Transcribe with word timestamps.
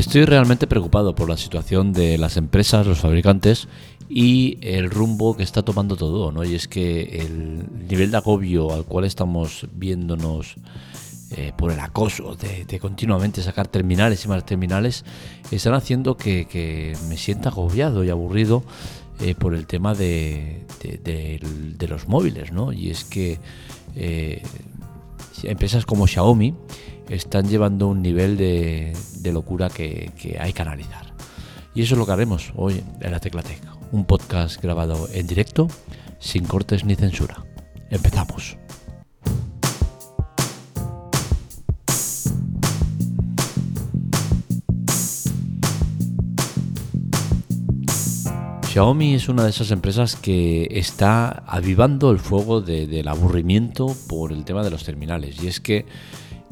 Estoy 0.00 0.24
realmente 0.24 0.66
preocupado 0.66 1.14
por 1.14 1.28
la 1.28 1.36
situación 1.36 1.92
de 1.92 2.16
las 2.16 2.38
empresas, 2.38 2.86
los 2.86 3.00
fabricantes 3.00 3.68
y 4.08 4.56
el 4.62 4.88
rumbo 4.88 5.36
que 5.36 5.42
está 5.42 5.62
tomando 5.62 5.94
todo, 5.94 6.32
¿no? 6.32 6.42
Y 6.42 6.54
es 6.54 6.68
que 6.68 7.20
el 7.20 7.86
nivel 7.86 8.10
de 8.10 8.16
agobio 8.16 8.72
al 8.72 8.86
cual 8.86 9.04
estamos 9.04 9.66
viéndonos 9.74 10.56
eh, 11.32 11.52
por 11.54 11.70
el 11.70 11.80
acoso 11.80 12.34
de, 12.34 12.78
continuamente 12.78 13.42
sacar 13.42 13.68
terminales 13.68 14.24
y 14.24 14.28
más 14.28 14.46
terminales 14.46 15.04
están 15.50 15.74
haciendo 15.74 16.16
que, 16.16 16.96
me 17.10 17.18
sienta 17.18 17.50
agobiado 17.50 18.02
y 18.02 18.08
aburrido 18.08 18.64
eh, 19.20 19.34
por 19.34 19.54
el 19.54 19.66
tema 19.66 19.94
de, 19.94 20.64
los 21.86 22.08
móviles, 22.08 22.52
¿no? 22.52 22.72
Y 22.72 22.88
es 22.88 23.04
que 23.04 23.38
eh, 23.96 24.40
empresas 25.44 25.86
como 25.86 26.06
Xiaomi 26.06 26.54
están 27.08 27.48
llevando 27.48 27.88
un 27.88 28.02
nivel 28.02 28.36
de, 28.36 28.94
locura 29.32 29.68
que, 29.68 30.12
hay 30.38 30.52
que 30.52 30.62
analizar. 30.62 31.14
Y 31.74 31.82
eso 31.82 31.94
es 31.94 31.98
lo 31.98 32.06
que 32.06 32.12
haremos 32.12 32.52
hoy 32.56 32.82
en 33.00 33.12
la 33.12 33.20
Teclatec, 33.20 33.60
un 33.92 34.04
podcast 34.04 34.60
grabado 34.62 35.08
en 35.12 35.26
directo, 35.26 35.68
sin 36.18 36.44
cortes 36.44 36.84
ni 36.84 36.94
censura. 36.94 37.44
Empezamos. 37.90 38.59
Xiaomi 48.80 49.12
es 49.12 49.28
una 49.28 49.44
de 49.44 49.50
esas 49.50 49.72
empresas 49.72 50.16
que 50.16 50.66
está 50.70 51.42
avivando 51.46 52.10
el 52.10 52.18
fuego 52.18 52.62
del 52.62 53.08
aburrimiento 53.08 53.94
por 54.08 54.32
el 54.32 54.42
tema 54.46 54.64
de 54.64 54.70
los 54.70 54.84
terminales. 54.84 55.36
Y 55.42 55.48
es 55.48 55.60
que 55.60 55.84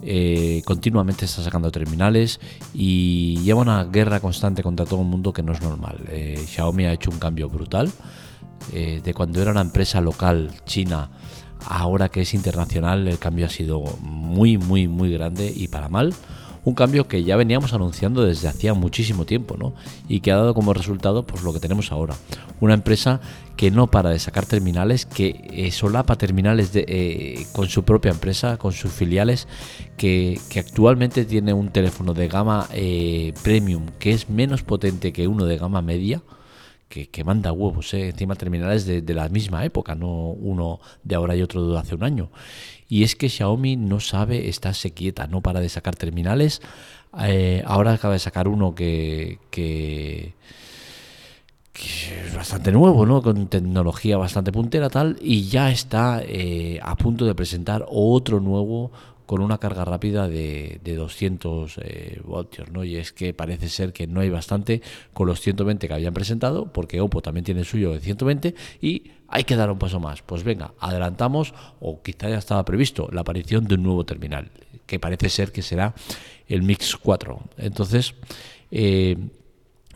eh, 0.03 0.61
continuamente 0.67 1.25
está 1.25 1.41
sacando 1.43 1.73
terminales 1.73 2.39
y 2.75 3.39
lleva 3.39 3.63
una 3.63 3.83
guerra 3.85 4.21
constante 4.21 4.63
contra 4.63 4.85
todo 4.85 5.01
el 5.01 5.07
mundo 5.07 5.33
que 5.33 5.43
no 5.43 5.53
es 5.53 5.63
normal. 5.63 6.01
Eh, 6.11 6.45
Xiaomi 6.47 6.85
ha 6.85 6.93
hecho 6.93 7.11
un 7.11 7.19
cambio 7.19 7.49
brutal. 7.49 7.91
Eh, 8.75 9.01
de 9.03 9.15
cuando 9.15 9.41
era 9.41 9.51
una 9.51 9.63
empresa 9.63 10.03
local 10.03 10.51
china, 10.67 11.09
ahora 11.65 12.11
que 12.11 12.21
es 12.21 12.35
internacional, 12.35 13.09
el 13.09 13.19
cambio 13.19 13.47
ha 13.47 13.49
sido 13.49 13.81
muy, 14.03 14.59
muy, 14.59 14.87
muy 14.87 15.11
grande 15.11 15.51
y 15.57 15.69
para 15.69 15.89
mal 15.89 16.13
un 16.65 16.75
cambio 16.75 17.09
que 17.09 17.25
ya 17.25 17.37
veníamos 17.37 17.73
anunciando 17.73 18.25
desde 18.25 18.49
hacía 18.49 18.75
muchísimo 18.75 19.25
tiempo, 19.25 19.57
¿no? 19.57 19.75
Y 20.09 20.21
que 20.21 20.33
ha 20.33 20.37
dado 20.37 20.55
como 20.55 20.75
resultado 20.75 21.27
pues 21.27 21.43
lo 21.43 21.53
que 21.53 21.61
tenemos 21.61 21.93
ahora. 21.93 22.15
Una 22.61 22.75
empresa 22.75 23.21
que 23.57 23.71
no 23.71 23.89
para 23.89 24.11
de 24.11 24.19
sacar 24.19 24.47
terminales, 24.47 25.05
que 25.05 25.49
eh, 25.51 25.71
solapa 25.73 26.17
terminales 26.17 26.73
de, 26.73 26.85
eh, 26.87 27.47
con 27.53 27.69
su 27.69 27.83
propia 27.85 28.13
empresa, 28.13 28.57
con 28.57 28.73
sus 28.73 28.93
filiales, 28.93 29.49
que, 29.97 30.41
actualmente 30.57 31.25
tiene 31.25 31.53
un 31.53 31.71
teléfono 31.71 32.15
de 32.15 32.29
gama 32.29 32.69
eh, 32.73 33.33
premium 33.43 33.87
que 33.99 34.13
es 34.13 34.29
menos 34.29 34.63
potente 34.63 35.13
que 35.13 35.27
uno 35.27 35.45
de 35.45 35.59
gama 35.59 35.83
media. 35.83 36.23
Que, 36.89 37.23
manda 37.23 37.53
huevos, 37.53 37.93
encima 37.93 38.35
terminales 38.35 38.87
de, 38.87 39.03
de, 39.03 39.15
la 39.15 39.29
misma 39.29 39.65
época, 39.65 39.95
no 39.95 40.31
uno 40.31 40.81
de 41.05 41.15
ahora 41.15 41.37
y 41.37 41.43
otro 41.43 41.71
de 41.71 41.79
hace 41.79 41.95
un 41.95 42.03
año. 42.03 42.31
Y 42.89 43.03
es 43.03 43.15
que 43.15 43.29
Xiaomi 43.29 43.77
no 43.77 44.01
sabe 44.01 44.49
estarse 44.49 44.93
quieta, 44.93 45.27
no 45.27 45.43
para 45.43 45.61
de 45.61 45.69
sacar 45.69 45.95
terminales. 45.95 46.63
Eh, 47.21 47.63
ahora 47.67 47.95
acaba 47.95 48.15
de 48.15 48.21
sacar 48.21 48.49
uno 48.49 48.75
que, 48.75 49.39
que, 49.51 50.35
es 51.75 52.35
bastante 52.35 52.73
nuevo, 52.73 53.07
¿no? 53.07 53.23
con 53.23 53.47
tecnología 53.49 54.17
bastante 54.17 54.53
puntera 54.53 54.91
tal, 54.91 55.17
y 55.21 55.49
ya 55.49 55.71
está 55.71 56.23
eh, 56.25 56.81
a 56.83 56.97
punto 56.97 57.25
de 57.25 57.35
presentar 57.35 57.87
otro 57.89 58.41
nuevo 58.41 58.91
con 59.29 59.43
una 59.43 59.59
carga 59.59 59.85
rápida 59.85 60.27
de, 60.27 60.81
de 60.83 60.97
200 60.97 61.81
eh, 61.83 62.19
voltios, 62.25 62.71
¿no? 62.71 62.83
Y 62.83 62.97
es 62.97 63.13
que 63.13 63.35
parece 63.35 63.69
ser 63.69 63.93
que 63.93 64.07
no 64.07 64.21
hay 64.21 64.31
bastante 64.31 64.81
con 65.13 65.27
los 65.27 65.43
120 65.43 65.87
que 65.87 65.93
habían 65.93 66.15
presentado, 66.15 66.73
porque 66.73 67.03
Oppo 67.03 67.21
también 67.21 67.45
tiene 67.45 67.61
el 67.61 67.67
suyo 67.67 67.93
de 67.93 68.01
120 68.01 68.55
y 68.81 69.11
hay 69.29 69.45
que 69.45 69.55
dar 69.55 69.71
un 69.71 69.79
paso 69.79 70.01
más. 70.01 70.23
Pues 70.23 70.45
venga, 70.45 70.73
adelantamos, 70.81 71.53
o 71.79 72.01
quizá 72.01 72.31
ya 72.31 72.39
estaba 72.39 72.65
previsto, 72.65 73.11
la 73.13 73.21
aparición 73.21 73.69
de 73.69 73.75
un 73.75 73.83
nuevo 73.83 74.07
terminal, 74.07 74.51
que 74.87 74.99
parece 74.99 75.29
ser 75.29 75.53
que 75.53 75.61
será 75.61 75.95
el 76.47 76.63
Mix 76.63 76.97
4. 76.97 77.39
Entonces, 77.59 78.15
eh, 78.71 79.19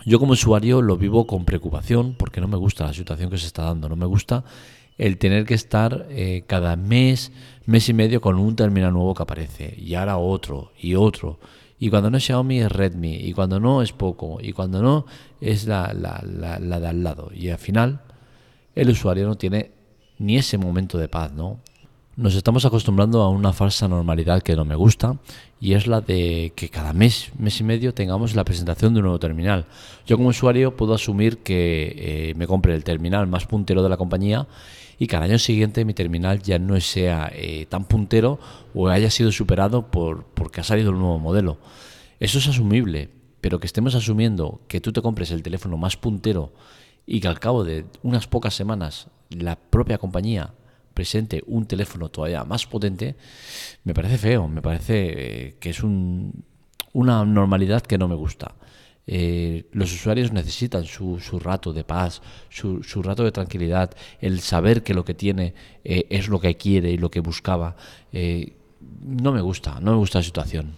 yo 0.05 0.19
como 0.19 0.33
usuario 0.33 0.83
lo 0.83 0.99
vivo 0.99 1.27
con 1.27 1.47
preocupación 1.47 2.17
porque 2.19 2.43
no 2.43 2.49
me 2.49 2.59
gusta 2.59 2.85
la 2.85 2.93
situación 2.93 3.31
que 3.31 3.39
se 3.39 3.47
está 3.47 3.63
dando, 3.63 3.89
no 3.89 3.97
me 3.97 4.05
gusta 4.05 4.45
el 4.99 5.19
tener 5.19 5.45
que 5.45 5.55
estar 5.55 6.07
eh, 6.11 6.45
cada 6.47 6.77
mes, 6.77 7.33
mes 7.67 7.89
y 7.89 7.95
medio 7.95 8.21
con 8.21 8.39
un 8.39 8.57
terminal 8.57 8.93
nuevo 8.93 9.15
que 9.15 9.23
aparece, 9.23 9.75
y 9.79 9.95
ahora 9.95 10.19
otro, 10.19 10.73
y 10.81 10.95
otro. 10.95 11.39
Y 11.79 11.91
cuando 11.91 12.11
no 12.11 12.19
es 12.19 12.25
Xiaomi 12.25 12.61
es 12.61 12.71
Redmi, 12.71 13.15
y 13.15 13.33
cuando 13.33 13.59
no 13.59 13.83
es 13.83 13.93
Poco, 13.93 14.39
y 14.41 14.53
cuando 14.53 14.83
no 14.83 15.07
es 15.41 15.67
la, 15.67 15.93
la, 15.93 16.23
la, 16.23 16.81
de 16.81 16.87
al 16.87 17.03
lado. 17.03 17.31
Y 17.35 17.49
al 17.49 17.59
final 17.59 18.03
el 18.75 18.91
usuario 18.91 19.27
no 19.27 19.35
tiene 19.37 19.73
ni 20.19 20.37
ese 20.37 20.59
momento 20.59 20.99
de 20.99 21.09
paz, 21.09 21.33
¿no? 21.33 21.59
Nos 22.15 22.35
estamos 22.35 22.67
acostumbrando 22.67 23.23
a 23.23 23.31
una 23.31 23.55
falsa 23.55 23.89
normalidad 23.89 24.43
que 24.43 24.55
no 24.55 24.67
me 24.67 24.75
gusta 24.75 25.17
y 25.59 25.73
es 25.73 25.87
la 25.87 26.03
de 26.03 26.53
que 26.55 26.69
cada 26.69 26.93
mes, 26.93 27.33
mes 27.39 27.59
y 27.59 27.65
medio 27.65 27.95
tengamos 27.95 28.35
la 28.35 28.45
presentación 28.45 28.93
de 28.93 28.99
un 28.99 29.05
nuevo 29.05 29.19
terminal. 29.19 29.65
Yo 30.07 30.19
como 30.19 30.29
usuario 30.29 30.77
puedo 30.77 30.93
asumir 30.93 31.39
que 31.39 31.95
eh, 31.97 32.35
me 32.37 32.47
compre 32.47 32.75
el 32.75 32.85
terminal 32.85 33.27
más 33.29 33.47
puntero 33.47 33.83
de 33.83 33.89
la 33.89 33.97
compañía 33.97 34.47
y 34.99 35.07
que 35.07 35.17
al 35.17 35.23
año 35.23 35.39
siguiente 35.39 35.87
mi 35.87 35.95
terminal 35.95 36.43
ya 36.43 36.59
no 36.59 36.79
sea 36.83 37.33
eh, 37.35 37.65
tan 37.71 37.87
puntero 37.87 38.39
o 38.75 38.89
haya 38.89 39.11
sido 39.11 39.33
superado 39.33 39.91
por 39.91 40.25
porque 40.35 40.61
ha 40.61 40.65
salido 40.65 40.91
un 40.91 40.99
nuevo 40.99 41.19
modelo. 41.19 41.57
Eso 42.21 42.41
es 42.41 42.47
asumible, 42.47 43.09
pero 43.41 43.59
que 43.59 43.67
estemos 43.67 43.95
asumiendo 43.95 44.61
que 44.69 44.83
tú 44.83 44.93
te 44.93 45.01
compres 45.01 45.31
el 45.31 45.43
teléfono 45.43 45.79
más 45.79 45.97
puntero 45.97 46.53
y 47.07 47.21
que 47.21 47.29
al 47.29 47.41
cabo 47.41 47.65
de 47.65 47.87
unas 48.03 48.27
pocas 48.27 48.53
semanas 48.55 49.09
la 49.31 49.57
propia 49.57 49.97
compañía 49.97 50.53
presente 50.93 51.43
un 51.47 51.67
teléfono 51.67 52.09
todavía 52.09 52.45
más 52.45 52.67
potente, 52.67 53.17
me 53.85 53.95
parece 53.95 54.19
feo, 54.19 54.49
me 54.49 54.63
parece 54.63 54.95
eh, 54.97 55.57
que 55.59 55.71
es 55.71 55.83
un, 55.83 56.45
una 56.93 57.25
normalidad 57.25 57.83
que 57.83 57.99
no 57.99 58.09
me 58.09 58.15
gusta. 58.15 58.55
Eh, 59.07 59.67
los 59.73 59.93
usuarios 59.93 60.33
necesitan 60.33 60.85
su, 60.85 61.19
su 61.19 61.41
rato 61.41 61.73
de 61.73 61.83
paz, 61.83 62.23
su, 62.49 62.85
su, 62.85 63.03
rato 63.03 63.25
de 63.25 63.33
tranquilidad, 63.33 63.91
el 64.21 64.41
saber 64.41 64.85
que 64.85 64.95
lo 64.95 65.05
que 65.05 65.15
tiene 65.15 65.55
eh, 65.83 66.07
es 66.09 66.29
lo 66.29 66.41
que 66.41 66.57
quiere 66.57 66.93
y 66.93 66.99
lo 66.99 67.11
que 67.11 67.21
buscaba. 67.21 67.77
No 69.05 69.33
me 69.33 69.41
gusta, 69.41 69.81
no 69.81 69.93
me 69.93 69.97
gusta 69.97 70.21
la 70.21 70.25
situación. 70.25 70.75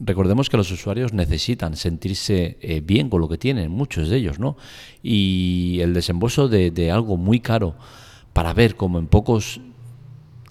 Recordemos 0.00 0.48
que 0.48 0.56
los 0.56 0.70
usuarios 0.70 1.12
necesitan 1.12 1.76
sentirse 1.76 2.82
bien 2.84 3.08
con 3.08 3.20
lo 3.20 3.28
que 3.28 3.38
tienen, 3.38 3.70
muchos 3.70 4.08
de 4.08 4.16
ellos, 4.16 4.38
¿no? 4.38 4.56
Y 5.02 5.78
el 5.80 5.94
desembolso 5.94 6.48
de, 6.48 6.70
de 6.70 6.90
algo 6.90 7.16
muy 7.16 7.40
caro 7.40 7.76
para 8.34 8.52
ver 8.52 8.76
cómo 8.76 8.98
en 8.98 9.06
pocos 9.06 9.60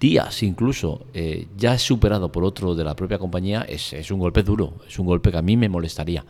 días 0.00 0.42
incluso 0.42 1.06
eh, 1.14 1.46
ya 1.56 1.74
es 1.74 1.82
superado 1.82 2.30
por 2.32 2.44
otro 2.44 2.74
de 2.74 2.84
la 2.84 2.96
propia 2.96 3.18
compañía, 3.18 3.64
es, 3.68 4.10
un 4.10 4.18
golpe 4.18 4.42
duro, 4.42 4.74
es 4.88 4.98
un 4.98 5.06
golpe 5.06 5.30
que 5.30 5.38
a 5.38 5.42
mí 5.42 5.56
me 5.56 5.68
molestaría. 5.68 6.24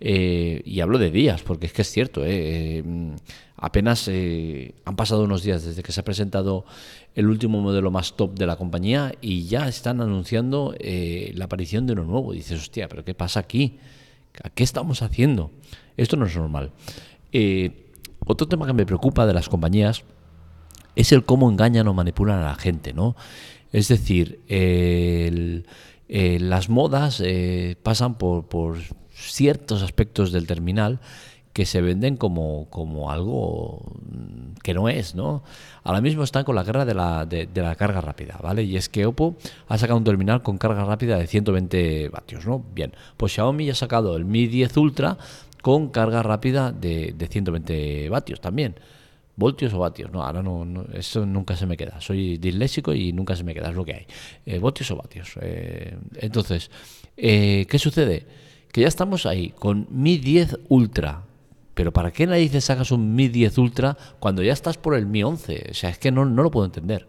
Eh, 0.00 0.60
y 0.64 0.80
hablo 0.80 0.98
de 0.98 1.10
días, 1.10 1.42
porque 1.42 1.66
es 1.66 1.72
que 1.72 1.82
es 1.82 1.90
cierto, 1.90 2.22
eh, 2.24 2.82
apenas 3.56 4.08
han 4.08 4.96
pasado 4.96 5.24
unos 5.24 5.42
días 5.42 5.64
desde 5.64 5.82
que 5.82 5.92
se 5.92 6.00
ha 6.00 6.04
presentado 6.04 6.64
el 7.14 7.28
último 7.28 7.60
modelo 7.60 7.90
más 7.90 8.14
top 8.16 8.36
de 8.36 8.46
la 8.46 8.56
compañía 8.56 9.14
y 9.20 9.46
ya 9.46 9.68
están 9.68 10.00
anunciando 10.00 10.74
la 10.80 11.44
aparición 11.44 11.86
de 11.86 11.92
uno 11.92 12.04
nuevo. 12.04 12.32
dices, 12.32 12.60
hostia, 12.60 12.88
pero 12.88 13.04
¿qué 13.04 13.14
pasa 13.14 13.40
aquí? 13.40 13.78
¿Qué 14.54 14.64
estamos 14.64 15.02
haciendo? 15.02 15.50
Esto 15.96 16.16
no 16.16 16.26
es 16.26 16.36
normal. 16.36 16.72
otro 18.26 18.48
tema 18.48 18.66
que 18.66 18.72
me 18.72 18.84
preocupa 18.84 19.26
de 19.26 19.32
las 19.32 19.48
compañías 19.48 20.04
es 20.96 21.12
el 21.12 21.24
cómo 21.24 21.50
engañan 21.50 21.88
o 21.88 21.94
manipulan 21.94 22.38
a 22.40 22.44
la 22.44 22.54
gente, 22.54 22.92
¿no? 22.92 23.16
Es 23.72 23.88
decir, 23.88 24.40
eh, 24.48 25.64
las 26.08 26.68
modas 26.68 27.20
eh, 27.24 27.76
pasan 27.82 28.14
por, 28.14 28.46
ciertos 29.10 29.82
aspectos 29.82 30.32
del 30.32 30.46
terminal 30.46 31.00
que 31.52 31.66
se 31.66 31.80
venden 31.80 32.16
como, 32.16 32.68
como, 32.70 33.10
algo 33.10 33.96
que 34.62 34.74
no 34.74 34.88
es, 34.88 35.14
¿no? 35.14 35.42
Ahora 35.84 36.00
mismo 36.00 36.24
están 36.24 36.44
con 36.44 36.56
la 36.56 36.64
guerra 36.64 36.84
de 36.84 36.94
la, 36.94 37.26
de, 37.26 37.48
la, 37.54 37.76
carga 37.76 38.00
rápida, 38.00 38.38
¿vale? 38.42 38.64
Y 38.64 38.76
es 38.76 38.88
que 38.88 39.06
Oppo 39.06 39.36
ha 39.68 39.78
sacado 39.78 39.98
un 39.98 40.04
terminal 40.04 40.42
con 40.42 40.58
carga 40.58 40.84
rápida 40.84 41.16
de 41.16 41.26
120 41.26 42.08
vatios, 42.08 42.46
¿no? 42.46 42.64
Bien, 42.74 42.92
pues 43.16 43.32
Xiaomi 43.32 43.70
ha 43.70 43.74
sacado 43.74 44.16
el 44.16 44.24
Mi 44.24 44.46
10 44.48 44.76
Ultra 44.76 45.16
con 45.62 45.88
carga 45.88 46.22
rápida 46.22 46.72
de, 46.72 47.14
de 47.16 47.26
120 47.28 48.08
vatios 48.08 48.40
también 48.40 48.76
voltios 49.36 49.72
o 49.74 49.78
vatios. 49.78 50.10
No, 50.12 50.22
ahora 50.22 50.42
no, 50.42 50.66
eso 50.92 51.26
nunca 51.26 51.56
se 51.56 51.66
me 51.66 51.76
queda. 51.76 52.00
Soy 52.00 52.38
disléxico 52.38 52.94
y 52.94 53.12
nunca 53.12 53.36
se 53.36 53.44
me 53.44 53.54
queda, 53.54 53.70
es 53.70 53.74
lo 53.74 53.84
que 53.84 53.94
hay. 53.94 54.06
Eh, 54.46 54.58
voltios 54.58 54.90
o 54.90 54.96
vatios. 54.96 55.32
Eh, 55.40 55.96
entonces, 56.16 56.70
eh, 57.16 57.66
¿qué 57.68 57.78
sucede? 57.78 58.26
Que 58.72 58.82
ya 58.82 58.88
estamos 58.88 59.26
ahí 59.26 59.50
con 59.50 59.86
Mi 59.90 60.18
10 60.18 60.58
Ultra. 60.68 61.22
Pero 61.74 61.92
¿para 61.92 62.12
qué 62.12 62.26
narices 62.26 62.64
sacas 62.64 62.92
un 62.92 63.14
Mi 63.14 63.28
10 63.28 63.58
Ultra 63.58 63.96
cuando 64.20 64.42
ya 64.42 64.52
estás 64.52 64.78
por 64.78 64.94
el 64.94 65.06
Mi 65.06 65.22
11? 65.22 65.68
O 65.70 65.74
sea, 65.74 65.90
es 65.90 65.98
que 65.98 66.12
no, 66.12 66.24
no 66.24 66.42
lo 66.42 66.50
puedo 66.50 66.66
entender. 66.66 67.08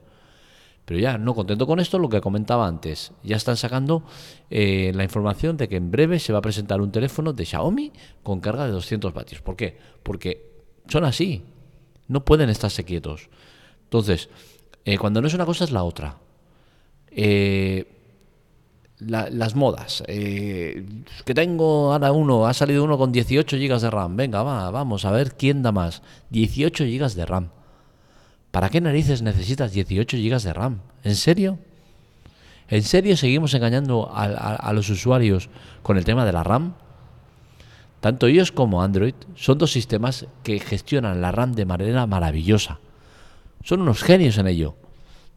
Pero 0.86 1.00
ya, 1.00 1.18
no 1.18 1.34
contento 1.34 1.66
con 1.66 1.80
esto, 1.80 1.98
lo 1.98 2.10
que 2.10 2.22
comentaba 2.22 2.68
antes, 2.68 3.12
ya 3.24 3.36
están 3.36 3.58
sacando 3.58 4.04
eh, 4.52 4.92
la 4.94 5.04
información 5.04 5.58
de 5.58 5.68
que 5.68 5.78
en 5.78 5.90
breve 5.90 6.20
se 6.20 6.32
va 6.32 6.40
a 6.40 6.42
presentar 6.44 6.80
un 6.80 6.92
teléfono 6.92 7.34
de 7.34 7.44
Xiaomi 7.44 7.92
con 8.22 8.40
carga 8.40 8.66
de 8.66 8.72
200 8.72 9.12
vatios. 9.12 9.42
¿Por 9.42 9.56
qué? 9.56 9.78
Porque 10.04 10.52
son 10.88 11.04
así, 11.04 11.44
no 12.08 12.26
pueden 12.26 12.50
estarse 12.50 12.84
quietos. 12.84 13.30
Entonces, 13.84 14.30
eh, 14.84 14.98
cuando 14.98 15.22
no 15.22 15.28
es 15.28 15.34
una 15.34 15.46
cosa 15.46 15.64
es 15.64 15.72
la 15.72 15.84
otra. 15.84 16.18
Eh, 17.12 17.92
las 19.00 19.56
modas. 19.56 20.04
que 20.08 21.34
tengo 21.34 21.92
ahora 21.92 22.12
uno, 22.14 22.48
ha 22.48 22.54
salido 22.54 22.84
uno 22.84 22.98
con 22.98 23.12
18 23.12 23.58
GB 23.58 23.80
de 23.80 23.90
RAM. 23.90 24.16
Venga, 24.16 24.42
va, 24.42 24.72
vamos 24.72 25.06
a 25.06 25.12
ver 25.12 25.36
quién 25.36 25.62
da 25.64 25.72
más. 25.72 26.02
18 26.30 26.86
GB 26.86 27.14
de 27.14 27.26
RAM. 27.26 27.50
¿Para 28.52 28.70
qué 28.70 28.80
narices 28.80 29.22
necesitas 29.22 29.74
18 29.74 30.16
GB 30.16 30.42
de 30.42 30.54
RAM? 30.54 30.80
¿En 31.04 31.16
serio? 31.16 31.60
¿En 32.70 32.84
serio 32.84 33.18
seguimos 33.18 33.54
engañando 33.54 34.10
a, 34.14 34.72
los 34.72 34.90
usuarios 34.90 35.50
con 35.84 35.98
el 35.98 36.06
tema 36.06 36.26
de 36.26 36.32
la 36.32 36.44
RAM? 36.44 36.76
Tanto 38.06 38.30
iOS 38.30 38.52
como 38.52 38.84
Android 38.84 39.16
son 39.34 39.58
dos 39.58 39.72
sistemas 39.72 40.28
que 40.44 40.60
gestionan 40.60 41.22
la 41.22 41.32
RAM 41.32 41.54
de 41.54 41.66
manera 41.66 42.06
maravillosa. 42.06 42.80
Son 43.64 43.82
unos 43.82 44.04
genios 44.04 44.38
en 44.38 44.46
ello. 44.46 44.76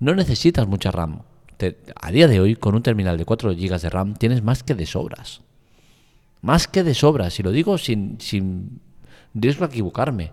No 0.00 0.14
necesitas 0.14 0.68
mucha 0.68 0.90
RAM. 0.90 1.22
a 1.98 2.12
día 2.12 2.28
de 2.28 2.40
hoy, 2.40 2.56
con 2.56 2.74
un 2.74 2.82
terminal 2.82 3.16
de 3.16 3.24
4 3.24 3.54
GB 3.54 3.80
de 3.80 3.88
RAM, 3.88 4.16
tienes 4.16 4.42
más 4.42 4.62
que 4.64 4.74
de 4.74 4.84
sobras. 4.84 5.40
Más 6.42 6.68
que 6.68 6.84
de 6.84 6.92
sobras, 6.92 7.40
y 7.40 7.42
lo 7.42 7.52
digo 7.52 7.78
sin, 7.78 8.20
sin 8.20 8.82
riesgo 9.32 9.64
a 9.64 9.68
equivocarme 9.68 10.32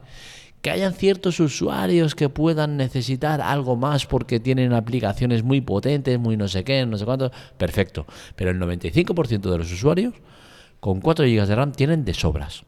que 0.61 0.71
hayan 0.71 0.93
ciertos 0.93 1.39
usuarios 1.39 2.15
que 2.15 2.27
puedan 2.27 2.75
necesitar 2.75 3.39
algo 3.39 3.77
más 3.77 4.07
porque 4.07 4.41
tienen 4.41 4.73
aplicaciones 4.73 5.41
muy 5.41 5.61
potentes, 5.61 6.19
muy 6.19 6.35
no 6.35 6.49
sé 6.49 6.65
qué, 6.65 6.85
no 6.85 6.97
sé 6.97 7.05
cuánto, 7.05 7.31
perfecto. 7.57 8.05
Pero 8.35 8.51
el 8.51 8.59
95% 8.59 9.39
de 9.39 9.57
los 9.57 9.71
usuarios 9.71 10.15
con 10.85 11.01
4 11.01 11.25
GB 11.25 11.47
de 11.47 11.55
RAM 11.55 11.71
tienen 11.71 12.05
de 12.05 12.13
sobras. 12.13 12.63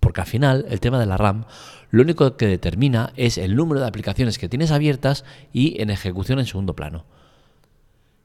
Porque 0.00 0.22
al 0.22 0.26
final 0.26 0.64
el 0.70 0.80
tema 0.80 0.98
de 0.98 1.04
la 1.04 1.18
RAM 1.18 1.44
lo 1.90 2.00
único 2.00 2.38
que 2.38 2.46
determina 2.46 3.12
es 3.16 3.36
el 3.36 3.54
número 3.54 3.82
de 3.82 3.86
aplicaciones 3.86 4.38
que 4.38 4.48
tienes 4.48 4.70
abiertas 4.70 5.26
y 5.52 5.78
en 5.82 5.90
ejecución 5.90 6.38
en 6.38 6.46
segundo 6.46 6.74
plano. 6.74 7.04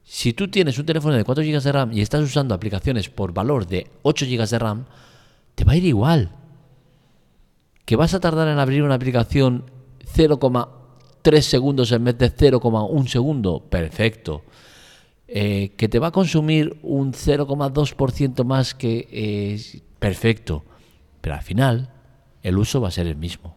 Si 0.05 0.31
tú 0.31 0.47
tienes 0.47 0.79
un 0.79 0.85
teléfono 0.85 1.15
de 1.15 1.25
4 1.25 1.43
GB 1.43 1.61
de 1.61 1.71
RAM 1.73 1.91
y 1.91 1.99
estás 1.99 2.21
usando 2.21 2.55
aplicaciones 2.55 3.09
por 3.09 3.33
valor 3.33 3.67
de 3.67 3.91
8 4.03 4.25
GB 4.25 4.47
de 4.47 4.59
RAM, 4.59 4.85
te 5.53 5.65
va 5.65 5.73
a 5.73 5.75
ir 5.75 5.83
igual 5.83 6.31
que 7.83 7.97
vas 7.97 8.13
a 8.13 8.21
tardar 8.21 8.47
en 8.47 8.57
abrir 8.57 8.83
una 8.83 8.95
aplicación 8.95 9.65
0,3 10.15 11.41
segundos 11.41 11.91
en 11.91 12.05
vez 12.05 12.17
de 12.17 12.33
0,1 12.33 13.07
segundo, 13.09 13.65
perfecto. 13.69 14.43
Eh, 15.33 15.71
que 15.77 15.87
te 15.87 15.99
va 15.99 16.07
a 16.07 16.11
consumir 16.11 16.77
un 16.83 17.13
0,2% 17.13 18.43
más 18.43 18.75
que 18.75 19.07
eh, 19.09 19.81
perfecto. 19.97 20.65
Pero 21.21 21.35
al 21.35 21.41
final 21.41 21.89
el 22.43 22.57
uso 22.57 22.81
va 22.81 22.89
a 22.89 22.91
ser 22.91 23.07
el 23.07 23.15
mismo. 23.15 23.55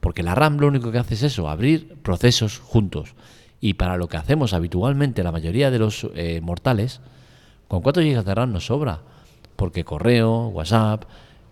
Porque 0.00 0.24
la 0.24 0.34
RAM 0.34 0.58
lo 0.58 0.66
único 0.66 0.90
que 0.90 0.98
hace 0.98 1.14
es 1.14 1.22
eso, 1.22 1.48
abrir 1.48 1.94
procesos 2.02 2.58
juntos. 2.58 3.14
Y 3.60 3.74
para 3.74 3.96
lo 3.96 4.08
que 4.08 4.16
hacemos 4.16 4.52
habitualmente 4.52 5.22
la 5.22 5.30
mayoría 5.30 5.70
de 5.70 5.78
los 5.78 6.08
eh, 6.14 6.40
mortales, 6.40 7.00
con 7.68 7.82
4 7.82 8.02
GB 8.02 8.24
de 8.24 8.34
RAM 8.34 8.52
nos 8.52 8.66
sobra. 8.66 9.02
Porque 9.54 9.84
correo, 9.84 10.48
WhatsApp, 10.48 11.04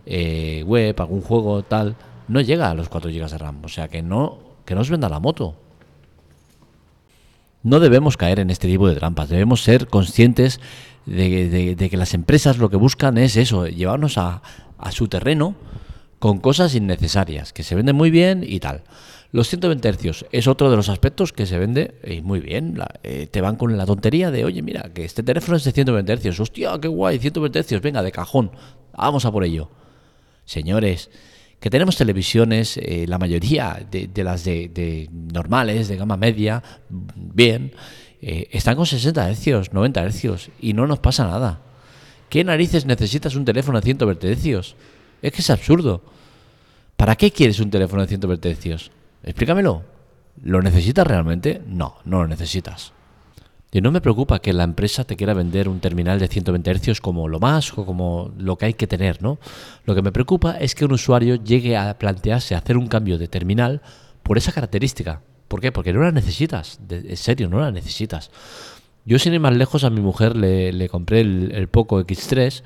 eh, 0.06 0.65
web, 0.67 0.99
algún 0.99 1.21
juego, 1.21 1.62
tal, 1.62 1.95
no 2.27 2.41
llega 2.41 2.71
a 2.71 2.75
los 2.75 2.89
4 2.89 3.11
GB 3.11 3.31
de 3.31 3.39
RAM. 3.39 3.65
O 3.65 3.69
sea 3.69 3.89
que 3.89 4.03
no, 4.03 4.39
que 4.65 4.75
no 4.75 4.81
os 4.81 4.91
venda 4.91 5.09
la 5.09 5.21
moto. 5.21 5.55
No 7.63 7.81
debemos 7.81 8.17
caer 8.17 8.39
en 8.41 8.51
este 8.51 8.69
tipo 8.69 8.89
de 8.89 8.95
trampas. 8.95 9.29
Debemos 9.29 9.63
ser 9.63 9.89
conscientes 9.89 10.61
de, 11.07 11.89
que 11.91 11.97
las 11.97 12.15
empresas 12.15 12.59
lo 12.59 12.71
que 12.71 12.77
buscan 12.77 13.19
es 13.19 13.37
eso, 13.37 13.67
llevarnos 13.67 14.19
a, 14.19 14.43
a 14.79 14.93
su 14.93 15.09
terreno 15.09 15.57
con 16.19 16.39
cosas 16.39 16.75
innecesarias, 16.75 17.53
que 17.53 17.63
se 17.63 17.75
venden 17.75 17.97
muy 17.97 18.11
bien 18.11 18.45
y 18.47 18.61
tal. 18.61 18.83
Los 19.31 19.49
120 19.49 19.93
Hz 19.93 20.27
es 20.33 20.47
otro 20.47 20.71
de 20.71 20.77
los 20.77 20.89
aspectos 20.89 21.33
que 21.33 21.47
se 21.47 21.59
vende 21.59 21.95
y 22.05 22.23
muy 22.23 22.41
bien. 22.41 22.79
Eh, 23.03 23.27
te 23.31 23.41
van 23.41 23.57
con 23.57 23.77
la 23.77 23.87
tontería 23.87 24.31
de, 24.31 24.45
oye, 24.45 24.63
mira, 24.63 24.91
que 24.95 25.05
este 25.05 25.23
teléfono 25.23 25.57
es 25.57 25.65
de 25.65 25.73
120 25.73 26.17
Hz. 26.17 26.41
Hostia, 26.41 26.79
qué 26.81 26.89
guay, 26.89 27.19
120 27.19 27.63
Hz, 27.63 27.83
venga, 27.83 28.03
de 28.03 28.13
cajón. 28.13 28.51
Vamos 28.93 29.25
a 29.25 29.33
por 29.33 29.45
ello 29.45 29.71
señores, 30.49 31.11
que 31.61 31.71
tenemos 31.71 31.97
televisiones, 31.97 32.77
eh, 32.77 33.07
la 33.09 33.19
mayoría 33.19 33.85
de, 33.91 34.09
las 34.23 34.45
de, 34.45 35.09
normales, 35.13 35.89
de 35.89 35.97
gama 35.97 36.17
media, 36.17 36.63
bien, 36.89 37.73
eh, 38.23 38.49
están 38.53 38.77
con 38.77 38.87
60 38.87 39.33
Hz, 39.33 39.73
90 39.73 40.09
Hz 40.11 40.51
y 40.61 40.73
no 40.73 40.87
nos 40.87 41.01
pasa 41.01 41.27
nada. 41.27 41.61
¿Qué 42.29 42.45
narices 42.45 42.87
necesitas 42.87 43.35
un 43.35 43.45
teléfono 43.45 43.81
de 43.81 43.85
120 43.85 44.37
Hz? 44.37 44.75
Es 45.23 45.33
que 45.33 45.41
es 45.41 45.51
absurdo. 45.51 46.03
¿Para 46.97 47.17
qué 47.17 47.31
quieres 47.31 47.59
un 47.61 47.71
teléfono 47.71 48.03
de 48.03 48.09
120 48.09 48.55
Hz? 48.55 48.91
Explícamelo. 49.25 49.83
¿Lo 50.43 50.63
necesitas 50.63 51.07
realmente? 51.07 51.63
No, 51.67 51.97
no 52.05 52.23
lo 52.23 52.29
necesitas. 52.29 52.93
Y 53.70 53.82
no 53.82 53.91
me 53.91 54.00
preocupa 54.00 54.38
que 54.38 54.55
la 54.55 54.65
empresa 54.65 55.05
te 55.05 55.17
quiera 55.17 55.35
vender 55.35 55.69
un 55.69 55.81
terminal 55.81 56.19
de 56.19 56.29
120 56.29 56.75
Hz 56.75 57.00
como 57.00 57.29
lo 57.29 57.38
más 57.38 57.76
o 57.76 57.85
como 57.85 58.32
lo 58.38 58.56
que 58.56 58.67
hay 58.67 58.75
que 58.75 58.87
tener, 58.87 59.20
¿no? 59.20 59.38
Lo 59.85 59.94
que 59.94 60.00
me 60.00 60.11
preocupa 60.11 60.53
es 60.59 60.75
que 60.75 60.87
un 60.87 60.93
usuario 60.93 61.35
llegue 61.35 61.76
a 61.76 61.99
plantearse 61.99 62.55
hacer 62.55 62.79
un 62.79 62.87
cambio 62.87 63.19
de 63.19 63.29
terminal 63.29 63.82
por 64.23 64.38
esa 64.38 64.53
característica. 64.53 65.20
¿Por 65.49 65.61
qué? 65.61 65.70
Porque 65.70 65.93
no 65.93 66.00
la 66.00 66.12
necesitas, 66.12 66.81
en 66.88 67.17
serio, 67.17 67.49
no 67.49 67.61
la 67.61 67.70
necesitas. 67.70 68.31
Yo 69.05 69.19
sin 69.19 69.35
ir 69.35 69.41
más 69.41 69.56
lejos 69.56 69.85
a 69.85 69.91
mi 69.91 70.00
mujer 70.00 70.37
le, 70.37 70.88
compré 70.88 71.21
el, 71.21 71.69
Poco 71.69 72.00
X3, 72.00 72.62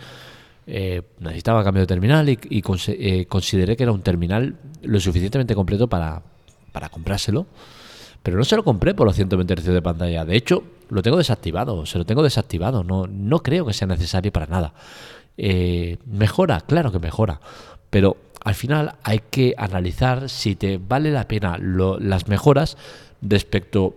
eh, 0.67 1.03
necesitaba 1.21 1.65
cambio 1.65 1.83
de 1.83 1.87
terminal 1.87 2.29
y, 2.29 2.39
eh, 2.89 3.27
consideré 3.27 3.77
que 3.77 3.83
era 3.83 3.93
un 3.93 4.03
terminal 4.03 4.57
lo 4.83 5.01
suficientemente 5.01 5.55
completo 5.55 5.89
para, 5.89 6.23
para 6.73 6.89
comprárselo. 6.89 7.47
Pero 8.23 8.37
no 8.37 8.45
se 8.45 8.55
lo 8.57 8.65
compré 8.65 8.95
por 8.95 9.07
los 9.07 9.17
120 9.17 9.55
Hz 9.55 9.67
de 9.67 9.83
pantalla. 9.83 10.25
De 10.25 10.37
hecho, 10.37 10.65
lo 10.93 11.03
tengo 11.03 11.17
desactivado. 11.17 11.87
Se 11.87 11.99
lo 11.99 12.05
tengo 12.05 12.23
desactivado. 12.23 12.85
No, 12.85 13.07
no 13.07 13.43
creo 13.43 13.67
que 13.67 13.73
sea 13.73 13.89
necesario 13.89 14.33
para 14.33 14.47
nada. 14.47 14.75
Eh, 15.37 15.99
mejora, 16.07 16.61
claro 16.61 16.93
que 16.93 16.99
mejora. 16.99 17.41
Pero 17.91 18.17
al 18.45 18.55
final 18.55 18.97
hay 19.03 19.21
que 19.31 19.55
analizar 19.57 20.29
si 20.29 20.55
te 20.55 20.79
vale 20.79 21.11
la 21.11 21.29
pena 21.29 21.59
las 21.59 22.29
mejoras 22.29 22.77
respecto 23.23 23.97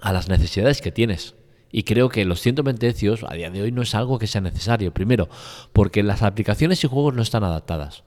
a 0.00 0.12
las 0.12 0.28
necesidades 0.28 0.80
que 0.80 0.92
tienes. 0.92 1.34
Y 1.70 1.84
creo 1.84 2.10
que 2.10 2.24
los 2.26 2.40
120 2.40 2.92
Hz 2.92 3.24
a 3.26 3.34
día 3.34 3.50
de 3.50 3.62
hoy 3.62 3.72
no 3.72 3.80
es 3.80 3.94
algo 3.94 4.18
que 4.18 4.26
sea 4.26 4.42
necesario. 4.42 4.92
Primero, 4.92 5.28
porque 5.72 6.02
las 6.02 6.22
aplicaciones 6.22 6.84
y 6.84 6.88
juegos 6.88 7.14
no 7.14 7.22
están 7.22 7.44
adaptadas 7.44 8.04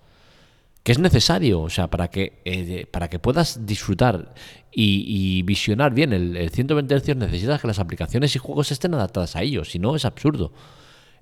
que 0.86 0.92
es 0.92 1.00
necesario, 1.00 1.62
o 1.62 1.70
sea, 1.72 1.88
para 1.88 2.10
que, 2.10 2.44
eh, 2.46 2.86
para 2.92 3.10
que 3.10 3.18
puedas 3.18 3.66
disfrutar 3.66 4.36
y, 4.72 5.42
visionar 5.42 5.96
bien 5.96 6.14
el, 6.14 6.52
120 6.52 7.00
Hz 7.00 7.16
necesitas 7.16 7.60
que 7.60 7.66
las 7.66 7.80
aplicaciones 7.80 8.36
y 8.36 8.40
juegos 8.40 8.72
estén 8.72 8.94
adaptadas 8.94 9.36
a 9.36 9.42
ello, 9.42 9.66
si 9.66 9.80
no 9.80 9.96
es 9.96 10.06
absurdo. 10.06 10.54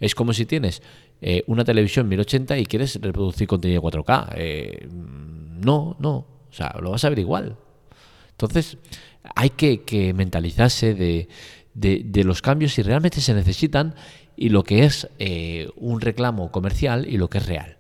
Es 0.02 0.16
como 0.16 0.34
si 0.34 0.46
tienes 0.46 0.82
eh, 1.22 1.46
una 1.48 1.64
televisión 1.64 2.10
1080 2.10 2.58
y 2.58 2.66
quieres 2.66 3.00
reproducir 3.02 3.48
contenido 3.48 3.82
4K. 3.82 4.34
Eh, 4.36 4.90
no, 4.90 5.96
no, 5.98 6.12
o 6.12 6.52
sea, 6.52 6.76
lo 6.82 6.92
vas 6.92 7.06
a 7.06 7.10
ver 7.10 7.20
igual. 7.20 7.56
Entonces, 8.32 8.78
hay 9.34 9.52
que, 9.52 10.14
mentalizarse 10.14 10.94
de, 10.94 11.30
de, 11.74 12.24
los 12.26 12.42
cambios 12.42 12.74
si 12.74 12.82
realmente 12.82 13.22
se 13.22 13.34
necesitan 13.34 13.96
y 14.36 14.50
lo 14.50 14.66
que 14.66 14.84
es 14.84 15.08
un 15.78 16.02
reclamo 16.02 16.52
comercial 16.52 17.08
y 17.08 17.16
lo 17.16 17.30
que 17.30 17.38
es 17.38 17.46
real. 17.46 17.78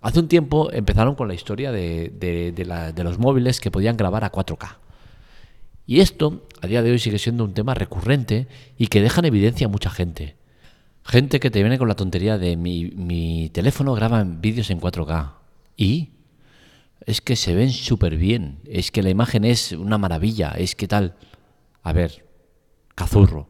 Hace 0.00 0.18
un 0.18 0.28
tiempo 0.28 0.72
empezaron 0.72 1.14
con 1.14 1.28
la 1.28 1.34
historia 1.34 1.72
de, 1.72 2.92
los 3.04 3.18
móviles 3.18 3.60
que 3.60 3.70
podían 3.70 3.96
grabar 3.96 4.24
a 4.24 4.32
4K. 4.32 4.76
Y 5.86 6.00
esto 6.00 6.46
a 6.62 6.66
día 6.66 6.82
de 6.82 6.92
hoy 6.92 6.98
sigue 6.98 7.18
siendo 7.18 7.44
un 7.44 7.52
tema 7.52 7.74
recurrente 7.74 8.48
y 8.78 8.86
que 8.86 9.02
deja 9.02 9.20
en 9.20 9.26
evidencia 9.26 9.66
a 9.66 9.70
mucha 9.70 9.90
gente. 9.90 10.36
Gente 11.04 11.40
que 11.40 11.50
te 11.50 11.60
viene 11.60 11.78
con 11.78 11.88
la 11.88 11.96
tontería 11.96 12.38
de 12.38 12.56
mi, 12.56 12.86
mi 12.86 13.50
teléfono 13.50 13.94
graba 13.94 14.24
vídeos 14.24 14.70
en 14.70 14.80
4K. 14.80 15.32
¿Y? 15.76 16.10
Es 17.04 17.20
que 17.20 17.36
se 17.36 17.54
ven 17.54 17.70
súper 17.70 18.16
bien. 18.16 18.60
Es 18.66 18.90
que 18.90 19.02
la 19.02 19.10
imagen 19.10 19.44
es 19.44 19.72
una 19.72 19.98
maravilla. 19.98 20.52
Es 20.52 20.74
que 20.74 20.86
tal. 20.86 21.16
A 21.82 21.92
ver, 21.92 22.24
cazurro. 22.94 23.48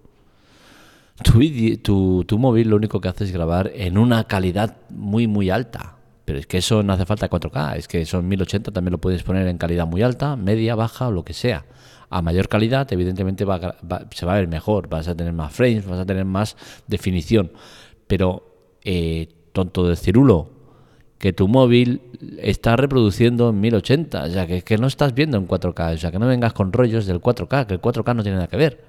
Tu, 1.23 1.77
tu, 1.79 2.25
tu 2.25 2.39
móvil 2.39 2.71
lo 2.71 2.77
único 2.77 3.01
que 3.01 3.09
hace 3.09 3.25
es 3.25 3.33
grabar 3.33 3.71
en 3.75 3.99
una 3.99 4.25
calidad 4.25 4.79
muy, 4.89 5.27
muy 5.27 5.51
alta 5.51 6.00
pero 6.31 6.39
es 6.39 6.47
que 6.47 6.59
eso 6.59 6.85
no 6.85 6.93
hace 6.93 7.07
falta 7.07 7.29
4K, 7.29 7.77
es 7.77 7.89
que 7.89 8.07
son 8.07 8.29
1080 8.29 8.71
también 8.71 8.93
lo 8.93 8.99
puedes 8.99 9.25
poner 9.25 9.49
en 9.49 9.59
calidad 9.59 9.85
muy 9.85 10.01
alta, 10.03 10.37
media, 10.37 10.77
baja 10.77 11.09
o 11.09 11.11
lo 11.11 11.25
que 11.25 11.33
sea. 11.33 11.65
A 12.09 12.23
mayor 12.23 12.47
calidad, 12.47 12.87
evidentemente 12.93 13.45
se 13.45 14.27
va 14.27 14.33
a 14.33 14.37
ver 14.37 14.47
mejor, 14.47 14.89
vas 14.89 15.09
a 15.09 15.17
tener 15.17 15.33
más 15.33 15.53
frames, 15.53 15.85
vas 15.89 15.99
a 15.99 16.07
tener 16.07 16.25
más 16.25 16.57
definición. 16.87 17.51
Pero, 18.07 18.79
eh, 18.85 19.27
tonto 19.51 19.89
de 19.89 19.97
cirulo, 19.97 20.51
que 21.19 21.33
tu 21.33 21.49
móvil 21.49 22.01
está 22.39 22.77
reproduciendo 22.77 23.51
en 23.51 23.61
1080, 23.61 24.23
o 24.23 24.29
sea, 24.29 24.47
que, 24.47 24.63
que 24.63 24.79
no 24.79 24.87
estás 24.87 25.15
viendo 25.15 25.37
en 25.37 25.49
4K, 25.49 25.95
o 25.95 25.99
sea, 25.99 26.13
que 26.13 26.21
no 26.21 26.29
vengas 26.29 26.53
con 26.53 26.73
rollos 26.73 27.07
del 27.07 27.21
4K, 27.21 27.67
que 27.67 27.75
el 27.75 27.81
4K 27.81 28.15
no 28.15 28.23
tiene 28.23 28.37
nada 28.37 28.47
que 28.47 28.57
ver. 28.57 28.85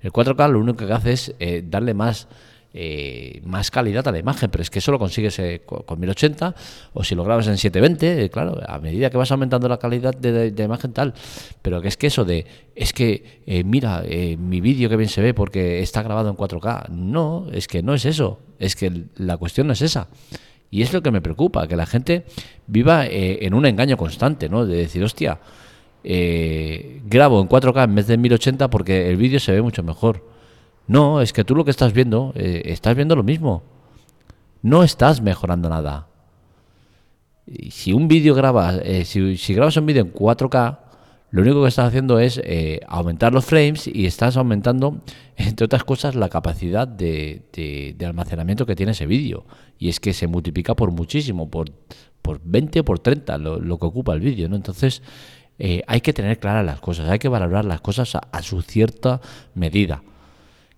El 0.00 0.12
4K 0.12 0.48
lo 0.48 0.60
único 0.60 0.86
que 0.86 0.92
hace 0.92 1.10
es 1.10 1.34
eh, 1.40 1.64
darle 1.68 1.92
más, 1.92 2.28
eh, 2.74 3.40
más 3.44 3.70
calidad 3.70 4.06
a 4.08 4.12
la 4.12 4.18
imagen, 4.18 4.50
pero 4.50 4.60
es 4.60 4.68
que 4.68 4.80
eso 4.80 4.92
lo 4.92 4.98
consigues 4.98 5.38
eh, 5.38 5.62
con 5.64 5.98
1080 5.98 6.54
o 6.92 7.04
si 7.04 7.14
lo 7.14 7.24
grabas 7.24 7.46
en 7.46 7.56
720, 7.56 8.28
claro, 8.30 8.60
a 8.66 8.78
medida 8.78 9.08
que 9.08 9.16
vas 9.16 9.30
aumentando 9.30 9.68
la 9.68 9.78
calidad 9.78 10.12
de, 10.14 10.50
de, 10.50 10.64
imagen 10.64 10.92
tal, 10.92 11.14
pero 11.62 11.80
que 11.80 11.88
es 11.88 11.96
que 11.96 12.08
eso 12.08 12.24
de, 12.24 12.46
es 12.74 12.92
que 12.92 13.62
mira, 13.64 14.02
mi 14.38 14.60
vídeo 14.60 14.88
que 14.88 14.96
bien 14.96 15.08
se 15.08 15.22
ve 15.22 15.32
porque 15.32 15.80
está 15.80 16.02
grabado 16.02 16.28
en 16.28 16.36
4K, 16.36 16.88
no, 16.88 17.46
es 17.52 17.68
que 17.68 17.82
no 17.82 17.94
es 17.94 18.04
eso, 18.04 18.40
es 18.58 18.76
que 18.76 19.04
la 19.16 19.36
cuestión 19.36 19.66
no 19.66 19.72
es 19.72 19.82
esa. 19.82 20.08
Y 20.74 20.82
es 20.82 20.92
lo 20.92 21.04
que 21.04 21.12
me 21.12 21.20
preocupa, 21.20 21.68
que 21.68 21.76
la 21.76 21.86
gente 21.86 22.24
viva 22.66 23.06
eh, 23.06 23.46
en 23.46 23.54
un 23.54 23.64
engaño 23.64 23.96
constante, 23.96 24.48
¿no? 24.48 24.66
De 24.66 24.76
decir, 24.76 25.04
hostia, 25.04 25.38
eh, 26.02 27.00
grabo 27.06 27.40
en 27.40 27.48
4K 27.48 27.84
en 27.84 27.94
vez 27.94 28.08
de 28.08 28.18
1080 28.18 28.68
porque 28.70 29.08
el 29.08 29.16
vídeo 29.16 29.38
se 29.38 29.52
ve 29.52 29.62
mucho 29.62 29.84
mejor. 29.84 30.33
No, 30.86 31.20
es 31.20 31.32
que 31.32 31.44
tú 31.44 31.54
lo 31.54 31.64
que 31.64 31.70
estás 31.70 31.92
viendo, 31.92 32.32
eh, 32.34 32.62
estás 32.66 32.94
viendo 32.94 33.16
lo 33.16 33.22
mismo. 33.22 33.62
No 34.62 34.82
estás 34.82 35.20
mejorando 35.20 35.68
nada. 35.68 36.08
Y 37.46 37.70
si 37.70 37.92
un 37.92 38.08
vídeo 38.08 38.34
grabas, 38.34 38.80
si, 39.04 39.36
si, 39.36 39.54
grabas 39.54 39.76
un 39.76 39.86
vídeo 39.86 40.02
en 40.02 40.12
4K, 40.12 40.78
lo 41.34 41.42
único 41.42 41.62
que 41.62 41.68
estás 41.68 41.88
haciendo 41.88 42.20
es 42.20 42.40
eh, 42.44 42.78
aumentar 42.86 43.32
los 43.32 43.44
frames 43.44 43.88
y 43.88 44.06
estás 44.06 44.36
aumentando, 44.36 45.00
entre 45.34 45.64
otras 45.64 45.82
cosas, 45.82 46.14
la 46.14 46.28
capacidad 46.28 46.86
de, 46.86 47.96
almacenamiento 48.06 48.64
que 48.66 48.76
tiene 48.76 48.92
ese 48.92 49.06
vídeo. 49.06 49.44
Y 49.76 49.88
es 49.88 49.98
que 49.98 50.12
se 50.12 50.28
multiplica 50.28 50.76
por 50.76 50.92
muchísimo, 50.92 51.50
por, 51.50 51.72
por 52.22 52.40
20 52.44 52.78
o 52.78 52.84
por 52.84 53.00
30 53.00 53.38
lo, 53.38 53.78
que 53.80 53.84
ocupa 53.84 54.14
el 54.14 54.20
vídeo. 54.20 54.48
¿no? 54.48 54.54
Entonces, 54.54 55.02
eh, 55.58 55.82
hay 55.88 56.02
que 56.02 56.12
tener 56.12 56.38
claras 56.38 56.64
las 56.64 56.78
cosas, 56.78 57.10
hay 57.10 57.18
que 57.18 57.26
valorar 57.26 57.64
las 57.64 57.80
cosas 57.80 58.14
a, 58.14 58.42
su 58.42 58.62
cierta 58.62 59.20
medida. 59.56 60.04